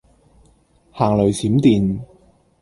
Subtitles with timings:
[0.93, 1.99] 行雷閃電